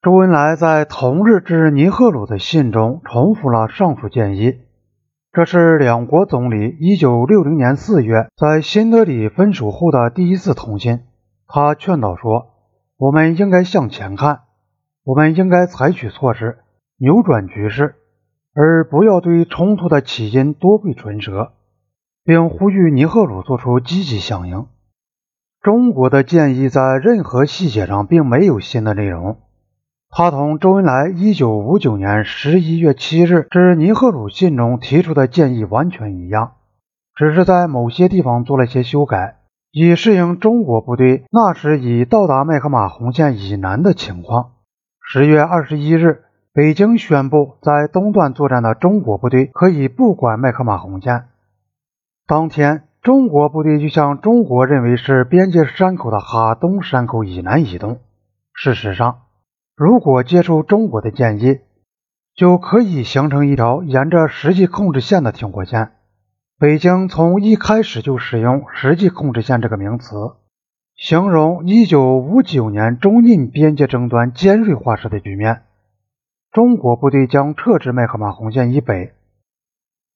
[0.00, 4.58] 周恩来在同日致尼赫鲁的信中重复了上述建议。
[5.32, 11.00] 这是两国总理1960年4月在新德里分手后的第一次通信。
[11.48, 12.50] 他劝导说
[12.96, 14.42] ：“我们应该向前看，
[15.02, 16.58] 我们应该采取措施
[16.98, 17.96] 扭转局势，
[18.54, 21.54] 而不要对冲突的起因多费唇舌。”
[22.22, 24.66] 并呼吁尼赫鲁做出积极响应。
[25.60, 29.38] 中国的建议在任何细节上并没有新的内容。
[30.10, 36.52] 他同周恩来1959年11月7日致尼赫鲁信中提出的建议完全一样，
[37.14, 39.36] 只是在某些地方做了些修改，
[39.70, 44.52] 以适应中国部队那时已到达麦克马洪线以南的情况。
[45.12, 51.26] 10月21日，北京宣布，在东段作战的中国部队可以不管麦克马洪线。
[52.26, 58.00] 当天，中国部队就向中国认为是边界山口的哈东山口以南移动。
[58.52, 59.20] 事实上，
[59.78, 61.60] 如果接受中国的建议，
[62.34, 65.92] 就可以形成一条沿着实际控制线的停火线。
[66.58, 70.32] 北京从一开始就使用“实际控制线”这个名词，
[70.96, 75.62] 形容1959年中印边界争端尖锐化时的局面。
[76.50, 79.12] 中国部队将撤至麦克马洪线以北。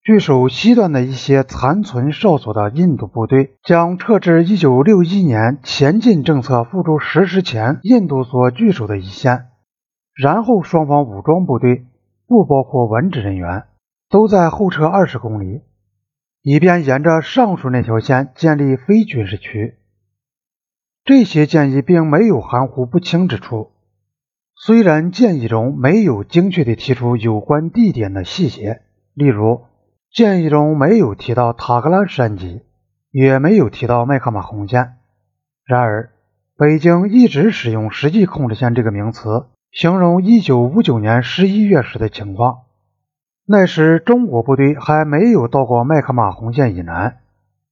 [0.03, 9.51] 据守西段的一些残存哨所的印度部队将撤至1961年前进政策付诸实施前印度所据守的一线，
[10.15, 11.87] 然后双方武装部队
[12.27, 13.65] （不包括文职人员）
[14.11, 15.63] 都在后撤20公里，
[16.43, 19.77] 以便沿着上述那条线建立非军事区。
[21.05, 23.73] 这些建议并没有含糊不清之处，
[24.55, 28.83] 虽然建议中没有精确地提出有关地点的细节，
[29.15, 29.63] 例如。
[30.15, 32.61] 建议中没有提到塔格拉山脊，
[33.11, 34.97] 也没有提到麦克马洪线。
[35.65, 36.11] 然而，
[36.59, 42.61] 北京一直使用“实际控制线”这个名词，形容1959年11月时的情况。
[43.47, 47.21] 那时，中国部队还没有到过麦克马洪线以南，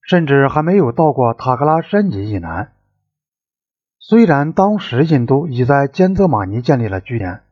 [0.00, 2.72] 甚至还没有到过塔格拉山脊以南。
[3.98, 7.42] 虽然当时印度已在兼泽马尼建立了据点，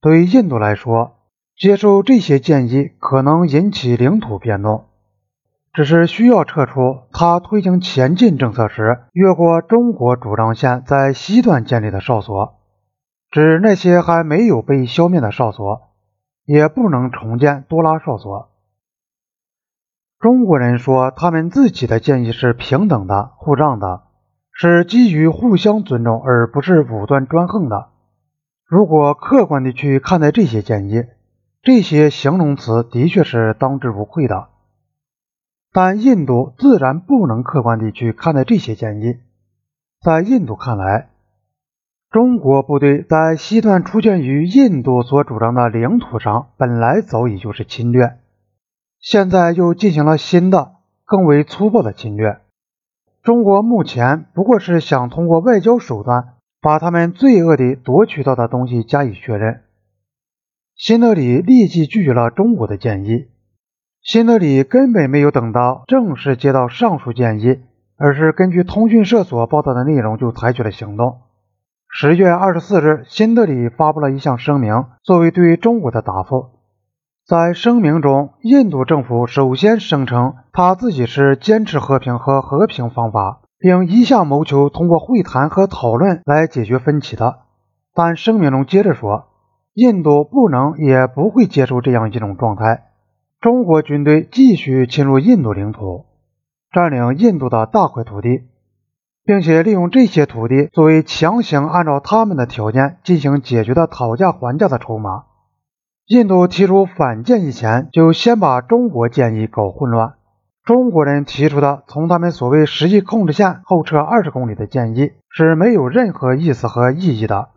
[0.00, 1.16] 对印度来说，
[1.56, 4.84] 接受这些建议可能引起领土变动，
[5.72, 12.59] 只是需要撤出他推行前进政策时越过中国主张线在西段建立的哨所，
[13.30, 15.92] 指那些还没有被消灭的哨所，
[16.44, 18.50] 也不能重建多拉哨所。
[20.18, 24.02] 中国人说他们自己的建议是平等的、互让的，
[24.52, 27.90] 是基于互相尊重，而不是武断专横的。
[28.66, 31.04] 如果客观地去看待这些建议，
[31.62, 34.48] 这些形容词的确是当之无愧的，
[35.72, 39.20] 但印度自然不能客观地去看待这些建议。
[40.02, 41.10] 在印度看来，
[42.10, 48.16] 中国部队在西段出现于印度所主张的领土上，本来早已就是侵略，
[48.98, 50.72] 现在又进行了新的、
[51.04, 52.38] 更为粗暴的侵略。
[53.22, 59.60] 中国目前不过是想通过外交手段，把他们罪恶地夺取到的东西加以确认。
[60.74, 63.28] 新德里立即拒绝了中国的建议。
[64.02, 67.60] 新德里根本没有等到正式接到上述建议，
[67.96, 71.20] 而是根据通讯社所报道的内容就采取了行动。
[71.92, 76.50] 十月二十四日，新德里发布了一项声明，作为对中国的答复。
[77.26, 87.40] 在声明中，印度政府首先声称他自己是坚持和平和和平方法，并一向谋求通过会谈和讨论来解决分歧的。
[87.92, 89.26] 但声明中接着说。
[89.74, 92.90] 印度不能也不会接受这样一种状态。
[93.40, 96.06] 中国军队继续侵入印度领土，
[96.72, 98.42] 占领印度的大块土地，
[99.24, 105.24] 并且利用这些土地作为强行按照他们的条件进行解决的讨价还价的筹码。
[106.06, 110.14] 印度提出反建议前，就先把中国建议搞混乱。
[110.64, 117.48] 中国人提出的从他们所谓实际控制线后撤二十公里的建议是没有任何意思和意义的。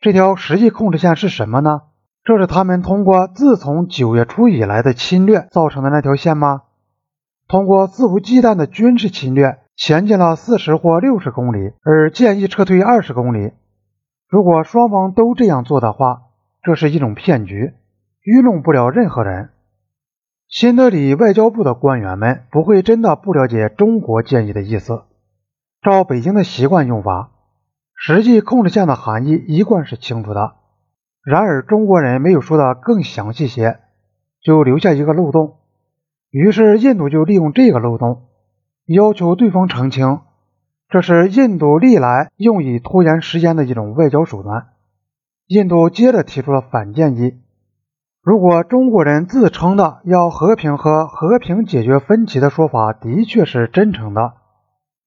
[0.00, 1.82] 这条实际控制线是什么呢？
[2.24, 6.62] 这是他们通过自从九月初以来的侵略造成的那条线吗？
[7.48, 13.52] 通过肆无忌惮的军事侵略前进了四十或六十公里，而建议撤退二十公里。
[14.26, 16.22] 如果双方都这样做的话，
[16.62, 17.74] 这是一种骗局，
[18.22, 19.50] 愚弄不了任何人。
[20.48, 25.02] 新德里外交部的官员们不会真的不了解中国建议的意思，
[25.82, 27.32] 照北京的习惯用法。
[27.94, 30.54] 实际控制线的含义一贯是清楚的，
[31.22, 33.78] 然而中国人没有说的更详细些，
[34.40, 35.56] 就留下一个漏洞。
[36.30, 38.24] 于是印度就利用这个漏洞，
[38.86, 40.20] 要求对方澄清。
[40.88, 44.68] 这是印度历来用以拖延时间的一种外交手段。
[45.48, 47.34] 印度接着提出了反建议：
[48.22, 54.34] 如果中国人自称的要和平和和平解决分歧的说法的确是真诚的，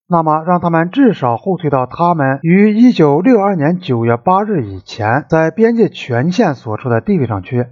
[0.08, 7.68] 那么让他们至少后退到他们于一九六二年九月八日以前在边界权限所处的地位上去。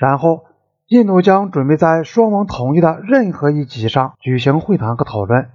[0.00, 0.44] 然后，
[0.92, 5.48] 印度将准备在双方同意的任何一级上举行会谈和讨论。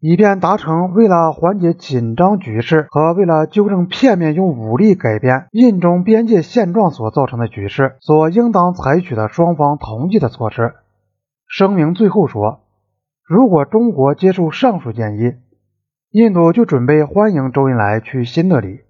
[0.00, 10.72] 以便达成为了缓解紧张局势和为了纠正片面用武力改变印中边界现状所造成的局势所应当采取的双方同意的措施。
[11.46, 12.60] 声明最后说，
[13.28, 15.34] 如果中国接受上述建议，
[16.12, 18.80] 印度就准备欢迎周恩来去新德里。